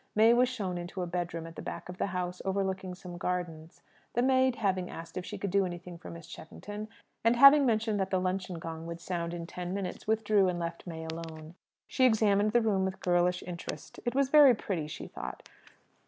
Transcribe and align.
May 0.15 0.33
was 0.33 0.49
shown 0.49 0.79
into 0.79 1.03
a 1.03 1.05
bedroom 1.05 1.45
at 1.45 1.55
the 1.55 1.61
back 1.61 1.87
of 1.87 1.99
the 1.99 2.07
house, 2.07 2.41
overlooking 2.43 2.95
some 2.95 3.19
gardens. 3.19 3.83
The 4.13 4.23
maid, 4.23 4.55
having 4.55 4.89
asked 4.89 5.15
if 5.15 5.23
she 5.27 5.37
could 5.37 5.51
do 5.51 5.63
anything 5.63 5.99
for 5.99 6.09
Miss 6.09 6.25
Cheffington, 6.25 6.87
and 7.23 7.35
having 7.35 7.67
mentioned 7.67 7.99
that 7.99 8.09
the 8.09 8.19
luncheon 8.19 8.57
gong 8.57 8.87
would 8.87 8.99
sound 8.99 9.31
in 9.31 9.45
ten 9.45 9.75
minutes, 9.75 10.07
withdrew, 10.07 10.47
and 10.49 10.57
left 10.57 10.87
May 10.87 11.05
alone. 11.05 11.53
She 11.87 12.05
examined 12.05 12.51
the 12.51 12.61
room 12.63 12.83
with 12.83 12.99
girlish 12.99 13.43
interest. 13.45 13.99
It 14.03 14.15
was 14.15 14.29
very 14.29 14.55
pretty, 14.55 14.87
she 14.87 15.05
thought. 15.05 15.47